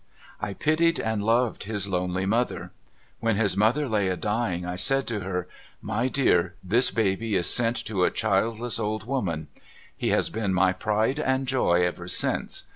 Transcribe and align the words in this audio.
'I 0.49 0.55
pitied 0.55 0.99
and 0.99 1.23
loved 1.23 1.65
his 1.65 1.87
lonely 1.87 2.25
mother. 2.25 2.71
When 3.19 3.35
his 3.35 3.55
mother 3.55 3.87
lay 3.87 4.07
a 4.07 4.17
dying 4.17 4.65
I 4.65 4.75
said 4.75 5.05
to 5.09 5.19
her," 5.19 5.47
My 5.93 6.07
dear, 6.07 6.55
this 6.63 6.89
baby 6.89 7.35
is 7.35 7.45
sent 7.45 7.75
to 7.85 8.03
a 8.03 8.09
childless 8.09 8.79
old 8.79 9.05
woman." 9.05 9.47
He 9.95 10.07
has 10.09 10.31
been 10.31 10.55
my 10.55 10.73
pride 10.73 11.19
and 11.19 11.45
joy 11.47 11.85
ever 11.85 12.07
since. 12.07 12.63